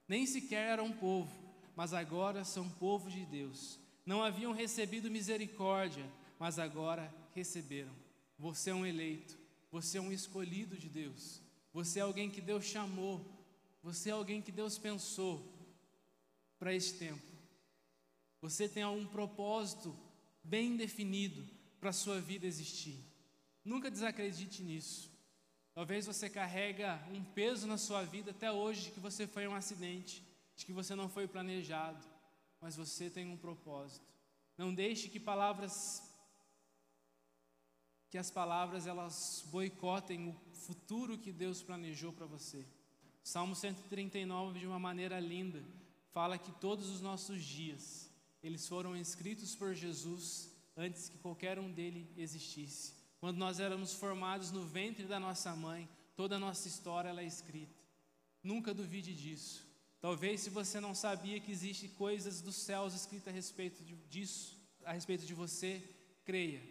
[0.06, 1.30] nem sequer eram povo,
[1.76, 3.78] mas agora são povo de Deus.
[4.08, 7.92] Não haviam recebido misericórdia, mas agora receberam.
[8.38, 9.36] Você é um eleito,
[9.70, 11.42] você é um escolhido de Deus,
[11.74, 13.22] você é alguém que Deus chamou,
[13.82, 15.46] você é alguém que Deus pensou
[16.58, 17.20] para este tempo.
[18.40, 19.94] Você tem algum propósito
[20.42, 21.46] bem definido
[21.78, 22.96] para a sua vida existir.
[23.62, 25.12] Nunca desacredite nisso.
[25.74, 29.54] Talvez você carrega um peso na sua vida até hoje de que você foi um
[29.54, 30.24] acidente,
[30.56, 32.02] de que você não foi planejado,
[32.60, 34.06] mas você tem um propósito.
[34.56, 36.02] Não deixe que palavras
[38.10, 42.66] que as palavras elas boicotem o futuro que Deus planejou para você.
[43.22, 45.62] Salmo 139 de uma maneira linda
[46.10, 48.10] fala que todos os nossos dias
[48.42, 52.94] eles foram escritos por Jesus antes que qualquer um dele existisse.
[53.20, 57.26] Quando nós éramos formados no ventre da nossa mãe, toda a nossa história ela é
[57.26, 57.74] escrita.
[58.42, 59.67] Nunca duvide disso.
[60.00, 64.92] Talvez se você não sabia que existem coisas dos céus escritas a respeito disso, a
[64.92, 65.82] respeito de você,
[66.24, 66.62] creia.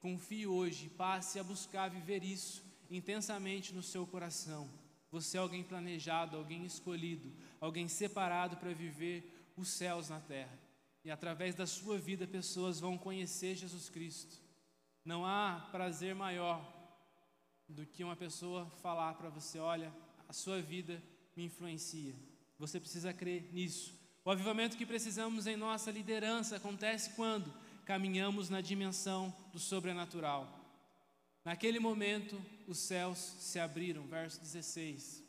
[0.00, 4.68] Confie hoje, passe a buscar viver isso intensamente no seu coração.
[5.10, 10.58] Você é alguém planejado, alguém escolhido, alguém separado para viver os céus na terra.
[11.04, 14.40] E através da sua vida, pessoas vão conhecer Jesus Cristo.
[15.04, 16.60] Não há prazer maior
[17.68, 19.92] do que uma pessoa falar para você: olha,
[20.28, 21.02] a sua vida
[21.36, 22.14] me influencia.
[22.62, 23.92] Você precisa crer nisso.
[24.24, 27.52] O avivamento que precisamos em nossa liderança acontece quando
[27.84, 30.42] caminhamos na dimensão do sobrenatural.
[31.44, 35.22] Naquele momento, os céus se abriram, verso 16.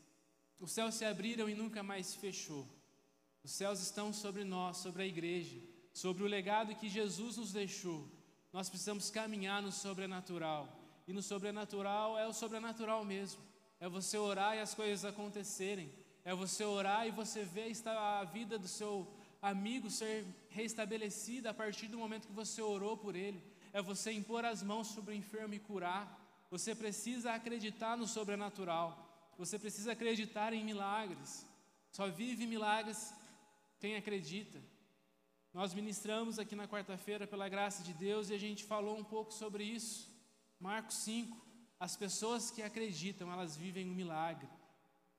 [0.59, 2.67] Os céus se abriram e nunca mais se fechou.
[3.43, 5.57] Os céus estão sobre nós, sobre a igreja,
[5.91, 8.07] sobre o legado que Jesus nos deixou
[8.53, 10.69] nós precisamos caminhar no sobrenatural.
[11.07, 13.41] E no sobrenatural é o sobrenatural mesmo.
[13.79, 15.91] É você orar e as coisas acontecerem.
[16.25, 19.07] É você orar e você ver a vida do seu
[19.41, 23.43] amigo ser restabelecida a partir do momento que você orou por ele.
[23.73, 26.19] É você impor as mãos sobre o enfermo e curar.
[26.49, 29.33] Você precisa acreditar no sobrenatural.
[29.37, 31.45] Você precisa acreditar em milagres.
[31.91, 33.13] Só vive milagres
[33.79, 34.61] quem acredita.
[35.53, 39.31] Nós ministramos aqui na quarta-feira, pela graça de Deus, e a gente falou um pouco
[39.33, 40.09] sobre isso.
[40.59, 41.37] Marcos 5.
[41.79, 44.47] As pessoas que acreditam, elas vivem um milagre.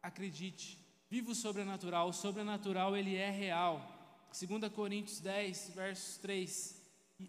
[0.03, 0.79] Acredite,
[1.11, 2.09] viva o sobrenatural.
[2.09, 3.91] O sobrenatural, ele é real.
[4.29, 6.83] 2 Coríntios 10, versos 3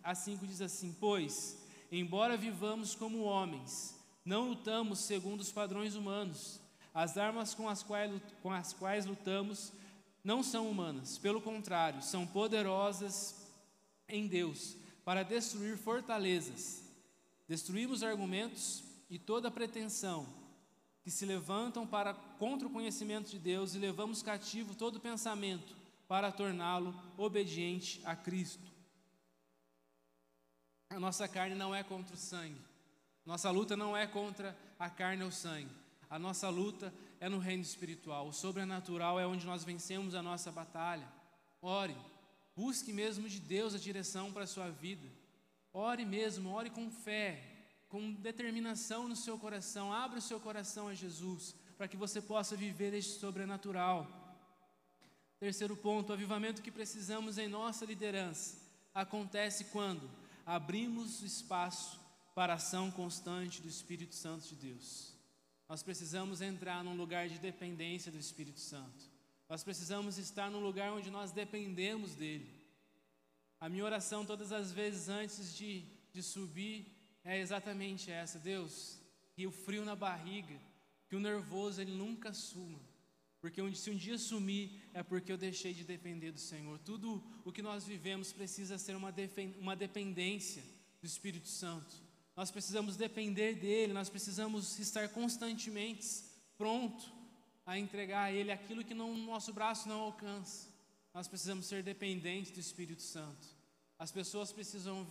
[0.03, 1.57] a 5 diz assim: Pois,
[1.91, 6.59] embora vivamos como homens, não lutamos segundo os padrões humanos.
[6.93, 9.71] As armas com as quais, com as quais lutamos
[10.23, 13.35] não são humanas, pelo contrário, são poderosas
[14.09, 16.83] em Deus para destruir fortalezas.
[17.47, 20.25] Destruímos argumentos e toda pretensão
[21.05, 25.75] que se levantam para contra o conhecimento de Deus e levamos cativo todo pensamento
[26.07, 28.73] para torná-lo obediente a Cristo.
[30.89, 32.59] A nossa carne não é contra o sangue.
[33.23, 35.69] Nossa luta não é contra a carne ou o sangue.
[36.09, 38.27] A nossa luta é no reino espiritual.
[38.27, 41.07] O sobrenatural é onde nós vencemos a nossa batalha.
[41.61, 41.95] Ore,
[42.55, 45.07] busque mesmo de Deus a direção para a sua vida.
[45.71, 47.54] Ore mesmo, ore com fé,
[47.95, 49.93] com determinação no seu coração.
[49.93, 54.05] Abra o seu coração a Jesus, para que você possa viver este sobrenatural.
[55.39, 58.57] Terceiro ponto: o avivamento que precisamos em nossa liderança
[58.93, 60.11] acontece quando
[60.45, 61.97] abrimos espaço
[62.33, 65.13] para a ação constante do Espírito Santo de Deus.
[65.69, 69.05] Nós precisamos entrar num lugar de dependência do Espírito Santo.
[69.47, 72.61] Nós precisamos estar num lugar onde nós dependemos dele.
[73.57, 76.94] A minha oração todas as vezes antes de, de subir
[77.25, 78.99] é exatamente essa: Deus,
[79.33, 80.57] que o frio na barriga,
[81.09, 82.79] que o nervoso ele nunca suma.
[83.41, 86.79] Porque se um dia sumir, é porque eu deixei de depender do Senhor.
[86.79, 89.13] Tudo o que nós vivemos precisa ser uma,
[89.59, 90.63] uma dependência
[90.99, 91.93] do Espírito Santo.
[92.35, 96.23] Nós precisamos depender dele, nós precisamos estar constantemente
[96.57, 97.13] pronto
[97.65, 100.67] a entregar a ele aquilo que no nosso braço não alcança.
[101.13, 103.47] Nós precisamos ser dependentes do Espírito Santo.
[103.97, 105.07] As pessoas precisam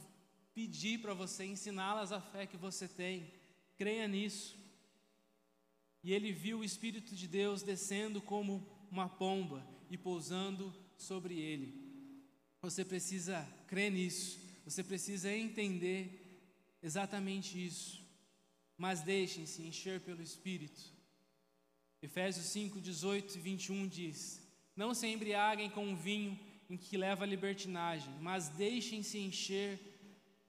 [0.55, 3.31] pedir para você, ensiná-las a fé que você tem.
[3.77, 4.57] Creia nisso.
[6.03, 11.83] E ele viu o Espírito de Deus descendo como uma pomba e pousando sobre ele.
[12.63, 16.41] Você precisa crer nisso, você precisa entender
[16.83, 18.03] exatamente isso.
[18.77, 20.93] Mas deixem-se encher pelo Espírito.
[22.03, 24.43] Efésios 5, 18 e 21 diz:
[24.77, 26.39] Não se embriaguem com vinho
[26.69, 29.94] em que leva a libertinagem, mas deixem-se encher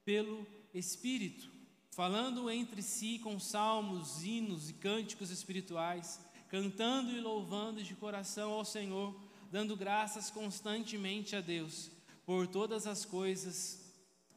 [0.06, 1.56] pelo Espírito
[1.96, 8.66] falando entre si com salmos, hinos e cânticos espirituais, cantando e louvando de coração ao
[8.66, 9.18] Senhor,
[9.50, 11.90] dando graças constantemente a Deus
[12.26, 13.82] por todas as coisas,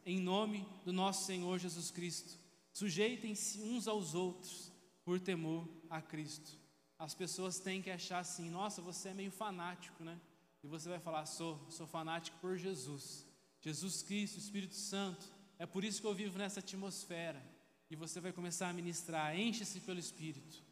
[0.05, 2.39] em nome do nosso Senhor Jesus Cristo.
[2.71, 4.71] Sujeitem-se uns aos outros
[5.03, 6.57] por temor a Cristo.
[6.97, 10.17] As pessoas têm que achar assim: nossa, você é meio fanático, né?
[10.63, 13.25] E você vai falar: sou, sou fanático por Jesus.
[13.59, 17.43] Jesus Cristo, Espírito Santo é por isso que eu vivo nessa atmosfera.
[17.91, 19.37] E você vai começar a ministrar.
[19.37, 20.63] Enche-se pelo Espírito.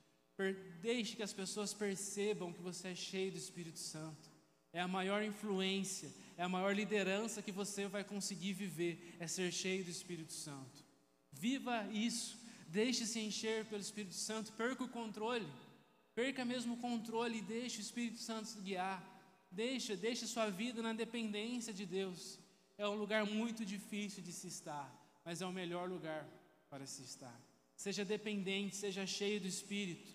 [0.82, 4.30] Deixe que as pessoas percebam que você é cheio do Espírito Santo.
[4.71, 9.52] É a maior influência, é a maior liderança que você vai conseguir viver, é ser
[9.52, 10.86] cheio do Espírito Santo.
[11.32, 15.47] Viva isso, deixe-se encher pelo Espírito Santo, perca o controle,
[16.13, 19.02] perca mesmo o controle e deixe o Espírito Santo guiar.
[19.52, 22.38] Deixa, deixe sua vida na dependência de Deus.
[22.77, 24.87] É um lugar muito difícil de se estar,
[25.25, 26.27] mas é o melhor lugar
[26.69, 27.35] para se estar.
[27.75, 30.13] Seja dependente, seja cheio do Espírito.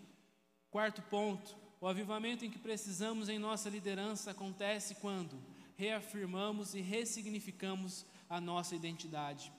[0.71, 5.43] Quarto ponto: o avivamento em que precisamos em nossa liderança acontece quando
[5.77, 9.53] reafirmamos e ressignificamos a nossa identidade.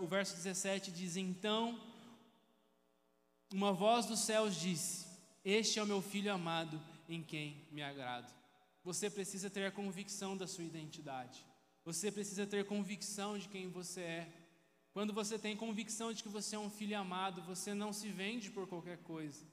[0.00, 1.80] O verso 17 diz: Então,
[3.52, 5.06] uma voz dos céus disse:
[5.42, 6.78] Este é o meu filho amado,
[7.08, 8.30] em quem me agrado.
[8.84, 11.49] Você precisa ter a convicção da sua identidade.
[11.90, 14.32] Você precisa ter convicção de quem você é.
[14.92, 18.48] Quando você tem convicção de que você é um filho amado, você não se vende
[18.48, 19.44] por qualquer coisa.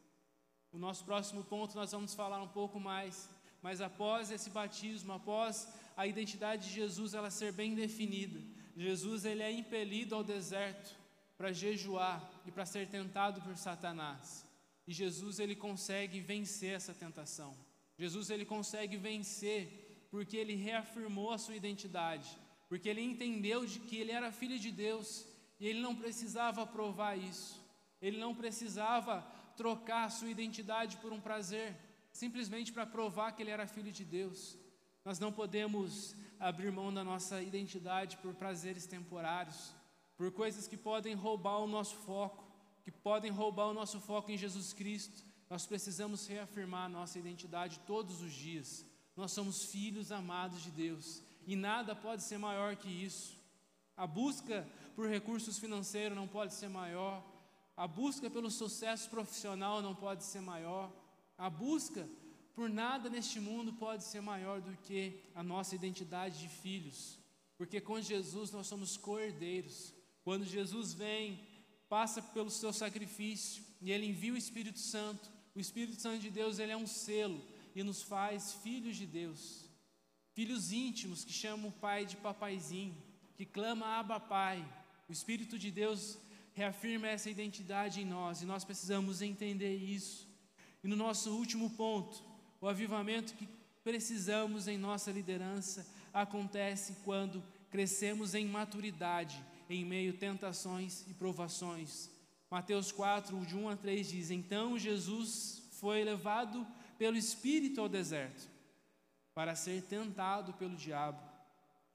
[0.72, 3.28] O nosso próximo ponto nós vamos falar um pouco mais,
[3.60, 8.40] mas após esse batismo, após a identidade de Jesus ela ser bem definida,
[8.76, 10.96] Jesus ele é impelido ao deserto
[11.36, 14.46] para jejuar e para ser tentado por Satanás.
[14.86, 17.58] E Jesus ele consegue vencer essa tentação.
[17.98, 22.30] Jesus ele consegue vencer porque ele reafirmou a sua identidade,
[22.70, 25.26] porque ele entendeu de que ele era filho de Deus
[25.60, 27.62] e ele não precisava provar isso.
[28.02, 29.22] Ele não precisava
[29.56, 31.76] trocar a sua identidade por um prazer,
[32.12, 34.58] simplesmente para provar que ele era filho de Deus.
[35.04, 39.74] Nós não podemos abrir mão da nossa identidade por prazeres temporários,
[40.16, 42.44] por coisas que podem roubar o nosso foco,
[42.84, 45.24] que podem roubar o nosso foco em Jesus Cristo.
[45.50, 48.86] Nós precisamos reafirmar a nossa identidade todos os dias.
[49.18, 53.36] Nós somos filhos amados de Deus e nada pode ser maior que isso.
[53.98, 57.26] A busca por recursos financeiros não pode ser maior.
[57.76, 60.92] A busca pelo sucesso profissional não pode ser maior.
[61.36, 62.08] A busca
[62.54, 67.18] por nada neste mundo pode ser maior do que a nossa identidade de filhos.
[67.58, 69.96] Porque com Jesus nós somos cordeiros.
[70.24, 71.40] Quando Jesus vem,
[71.90, 75.28] passa pelo seu sacrifício e ele envia o Espírito Santo.
[75.56, 77.42] O Espírito Santo de Deus, ele é um selo
[77.80, 79.70] e nos faz filhos de Deus.
[80.34, 82.98] Filhos íntimos que chamam o pai de papaizinho,
[83.36, 84.68] que clama Abba Pai.
[85.08, 86.18] O Espírito de Deus
[86.56, 90.28] reafirma essa identidade em nós e nós precisamos entender isso.
[90.84, 92.24] E no nosso último ponto,
[92.60, 93.48] o avivamento que
[93.84, 102.10] precisamos em nossa liderança acontece quando crescemos em maturidade em meio a tentações e provações.
[102.50, 106.66] Mateus 4, de 1 a 3 diz: Então Jesus foi levado
[106.98, 108.50] pelo Espírito ao deserto,
[109.34, 111.22] para ser tentado pelo diabo.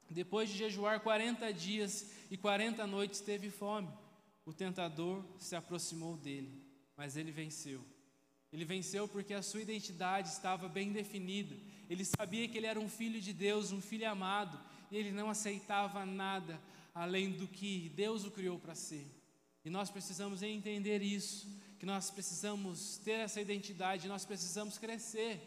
[0.09, 3.89] Depois de jejuar 40 dias e 40 noites, teve fome.
[4.45, 6.61] O tentador se aproximou dele,
[6.95, 7.83] mas ele venceu.
[8.51, 11.55] Ele venceu porque a sua identidade estava bem definida.
[11.89, 14.59] Ele sabia que ele era um filho de Deus, um filho amado,
[14.91, 16.61] e ele não aceitava nada
[16.93, 19.07] além do que Deus o criou para ser.
[19.65, 21.47] E nós precisamos entender isso,
[21.83, 25.37] que nós precisamos ter essa identidade, nós precisamos crescer.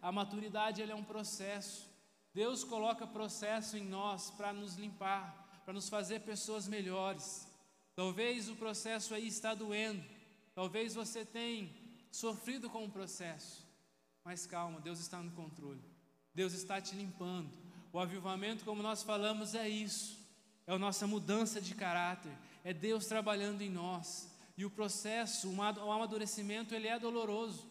[0.00, 1.90] A maturidade é um processo.
[2.32, 7.44] Deus coloca processo em nós para nos limpar, para nos fazer pessoas melhores.
[7.96, 10.04] Talvez o processo aí está doendo.
[10.54, 11.68] Talvez você tenha
[12.12, 13.66] sofrido com o processo.
[14.24, 15.82] Mas calma, Deus está no controle.
[16.32, 17.50] Deus está te limpando.
[17.92, 20.16] O avivamento, como nós falamos, é isso.
[20.68, 22.30] É a nossa mudança de caráter,
[22.62, 24.29] é Deus trabalhando em nós.
[24.60, 27.66] E o processo, o amadurecimento, ele é doloroso.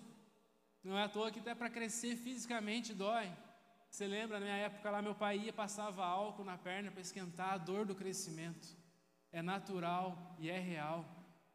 [0.84, 3.32] Não é à toa que até para crescer fisicamente dói.
[3.92, 7.54] Você lembra, na minha época lá, meu pai ia, passava álcool na perna para esquentar
[7.54, 8.68] a dor do crescimento.
[9.32, 11.06] É natural e é real.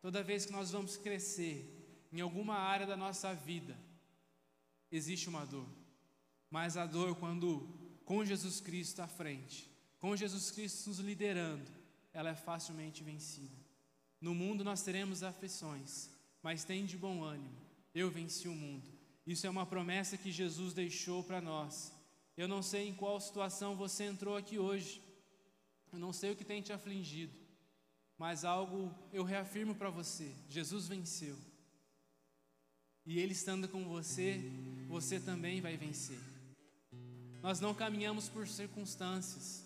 [0.01, 3.77] Toda vez que nós vamos crescer em alguma área da nossa vida,
[4.89, 5.67] existe uma dor.
[6.49, 7.69] Mas a dor, quando
[8.05, 9.69] com Jesus Cristo à frente,
[9.99, 11.69] com Jesus Cristo nos liderando,
[12.13, 13.64] ela é facilmente vencida.
[14.25, 16.09] No mundo nós teremos aflições,
[16.43, 17.61] mas tem de bom ânimo.
[17.95, 18.89] Eu venci o mundo.
[19.27, 21.93] Isso é uma promessa que Jesus deixou para nós.
[22.35, 25.03] Eu não sei em qual situação você entrou aqui hoje.
[25.93, 27.35] Eu não sei o que tem te afligido.
[28.17, 31.37] Mas algo eu reafirmo para você: Jesus venceu.
[33.05, 34.41] E Ele estando com você,
[34.89, 36.19] você também vai vencer.
[37.43, 39.64] Nós não caminhamos por circunstâncias.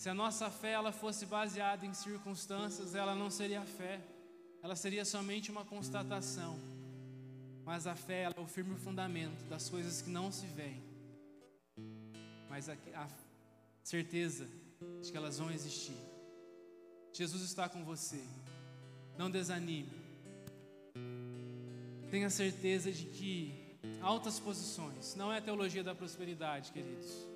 [0.00, 4.00] Se a nossa fé ela fosse baseada em circunstâncias, ela não seria fé,
[4.62, 6.58] ela seria somente uma constatação.
[7.66, 10.82] Mas a fé é o firme fundamento das coisas que não se veem,
[12.48, 13.06] mas a, a
[13.84, 14.48] certeza
[15.02, 15.98] de que elas vão existir.
[17.12, 18.24] Jesus está com você,
[19.18, 19.92] não desanime,
[22.10, 27.29] tenha certeza de que altas posições não é a teologia da prosperidade, queridos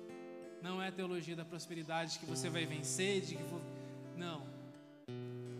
[0.65, 3.43] não é a teologia da prosperidade que você vai vencer, de que
[4.17, 4.41] não.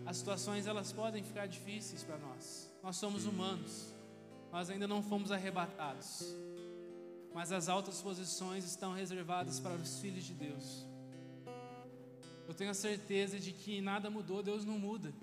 [0.04, 2.68] As situações elas podem ficar difíceis para nós.
[2.82, 3.94] Nós somos humanos.
[4.50, 6.34] Nós ainda não fomos arrebatados.
[7.32, 10.84] Mas as altas posições estão reservadas para os filhos de Deus.
[12.48, 15.14] Eu tenho a certeza de que nada mudou, Deus não muda.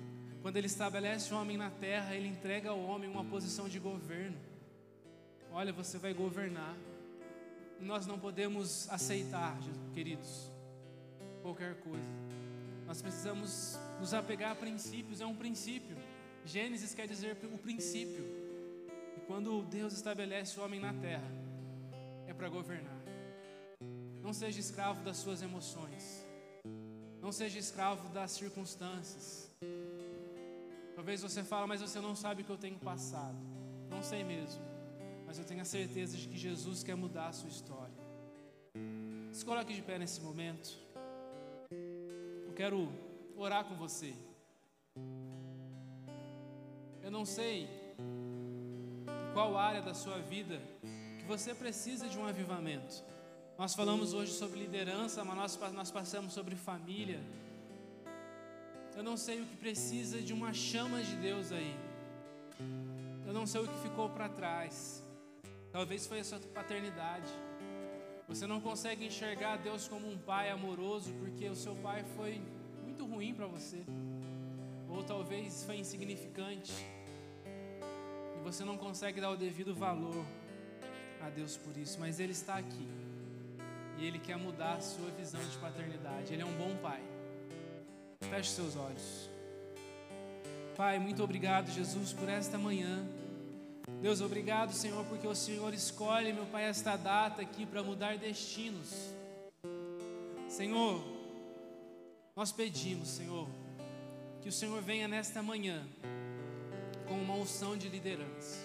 [0.41, 4.37] Quando Ele estabelece o homem na terra, Ele entrega ao homem uma posição de governo.
[5.51, 6.73] Olha, você vai governar
[7.83, 9.57] nós não podemos aceitar,
[9.93, 10.51] queridos,
[11.41, 12.07] qualquer coisa.
[12.85, 15.95] Nós precisamos nos apegar a princípios, é um princípio.
[16.45, 18.23] Gênesis quer dizer o princípio.
[19.17, 21.31] E quando Deus estabelece o homem na terra,
[22.27, 23.01] é para governar.
[24.21, 26.25] Não seja escravo das suas emoções.
[27.21, 29.49] Não seja escravo das circunstâncias.
[30.95, 33.37] Talvez você fale, mas você não sabe o que eu tenho passado.
[33.89, 34.72] Não sei mesmo
[35.33, 37.95] mas eu tenho a certeza de que Jesus quer mudar a sua história.
[39.31, 40.77] Se coloque de pé nesse momento.
[42.45, 42.87] Eu quero
[43.35, 44.13] orar com você.
[47.01, 47.67] Eu não sei
[49.33, 50.61] qual área da sua vida
[51.17, 53.03] que você precisa de um avivamento.
[53.57, 57.19] Nós falamos hoje sobre liderança, mas nós, nós passamos sobre família.
[58.95, 61.75] Eu não sei o que precisa de uma chama de Deus aí.
[63.25, 65.02] Eu não sei o que ficou para trás.
[65.73, 67.31] Talvez foi a sua paternidade.
[68.27, 72.39] Você não consegue enxergar Deus como um pai amoroso porque o seu pai foi
[72.83, 73.83] muito ruim para você.
[74.87, 76.71] Ou talvez foi insignificante.
[78.37, 80.23] E você não consegue dar o devido valor
[81.19, 82.87] a Deus por isso, mas Ele está aqui.
[83.97, 86.31] E Ele quer mudar a sua visão de paternidade.
[86.31, 87.01] Ele é um bom pai.
[88.29, 89.27] Feche seus olhos.
[90.77, 93.03] Pai, muito obrigado, Jesus, por esta manhã.
[94.03, 98.89] Deus, obrigado, Senhor, porque o Senhor escolhe, meu Pai, esta data aqui para mudar destinos.
[100.49, 101.01] Senhor,
[102.35, 103.47] nós pedimos, Senhor,
[104.41, 105.87] que o Senhor venha nesta manhã
[107.07, 108.59] com uma unção de liderança.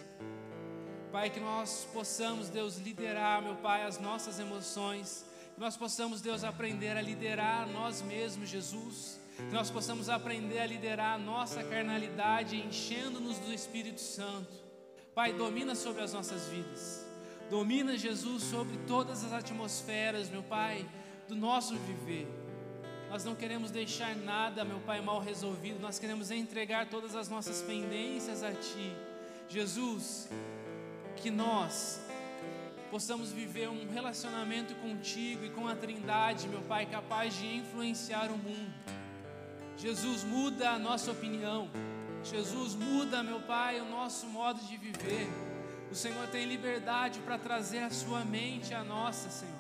[1.12, 5.24] Pai, que nós possamos, Deus, liderar, meu Pai, as nossas emoções,
[5.55, 10.66] que nós possamos, Deus, aprender a liderar nós mesmos, Jesus, que nós possamos aprender a
[10.66, 14.68] liderar a nossa carnalidade, enchendo-nos do Espírito Santo.
[15.19, 17.05] Pai, domina sobre as nossas vidas.
[17.51, 20.89] Domina, Jesus, sobre todas as atmosferas, meu Pai,
[21.27, 22.29] do nosso viver.
[23.11, 25.81] Nós não queremos deixar nada, meu Pai, mal resolvido.
[25.81, 28.93] Nós queremos entregar todas as nossas pendências a Ti.
[29.49, 30.31] Jesus,
[31.16, 32.01] que nós
[32.89, 38.39] possamos viver um relacionamento contigo e com a Trindade, meu Pai, capaz de influenciar o
[38.39, 38.73] mundo.
[39.77, 41.69] Jesus, muda a nossa opinião.
[42.25, 45.29] Jesus, muda, meu Pai, o nosso modo de viver.
[45.91, 49.55] O Senhor tem liberdade para trazer a sua mente à nossa, Senhor.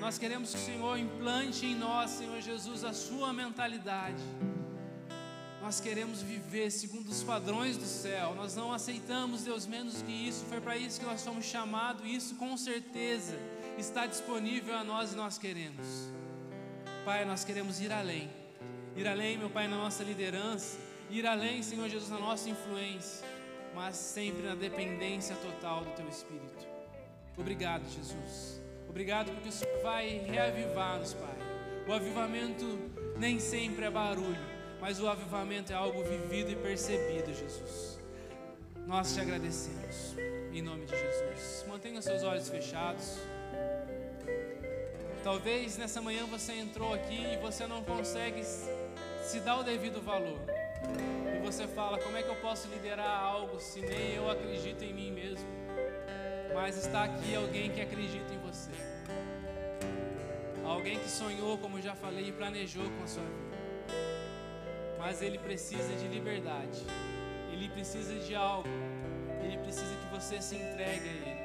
[0.00, 4.22] Nós queremos que o Senhor implante em nós, Senhor Jesus, a sua mentalidade.
[5.60, 8.34] Nós queremos viver segundo os padrões do céu.
[8.34, 10.44] Nós não aceitamos Deus menos que isso.
[10.46, 12.06] Foi para isso que nós fomos chamados.
[12.06, 13.38] Isso com certeza
[13.76, 16.08] está disponível a nós e nós queremos.
[17.04, 18.30] Pai, nós queremos ir além.
[18.96, 20.87] Ir além, meu Pai, na nossa liderança.
[21.10, 23.26] Ir além, Senhor Jesus, na nossa influência.
[23.74, 26.66] Mas sempre na dependência total do Teu Espírito.
[27.36, 28.60] Obrigado, Jesus.
[28.88, 31.36] Obrigado porque o Senhor vai reavivar-nos, Pai.
[31.86, 32.78] O avivamento
[33.16, 34.44] nem sempre é barulho,
[34.80, 37.98] mas o avivamento é algo vivido e percebido, Jesus.
[38.86, 40.16] Nós te agradecemos,
[40.52, 41.64] em nome de Jesus.
[41.68, 43.18] Mantenha seus olhos fechados.
[45.22, 50.40] Talvez nessa manhã você entrou aqui e você não consegue se dar o devido valor.
[51.36, 54.92] E você fala: como é que eu posso liderar algo se nem eu acredito em
[54.92, 55.48] mim mesmo?
[56.54, 58.70] Mas está aqui alguém que acredita em você.
[60.64, 63.58] Alguém que sonhou, como já falei, e planejou com a sua vida.
[64.98, 66.84] Mas ele precisa de liberdade.
[67.52, 68.68] Ele precisa de algo.
[69.42, 71.37] Ele precisa que você se entregue a ele.